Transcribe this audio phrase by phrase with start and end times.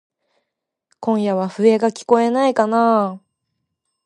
[0.99, 3.19] 今夜は笛がきこえないかなぁ。